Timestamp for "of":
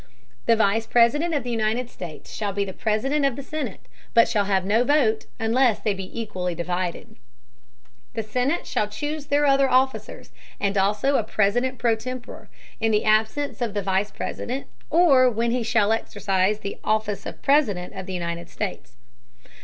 1.35-1.43, 3.23-3.35, 13.61-13.75, 17.27-17.43, 17.93-18.07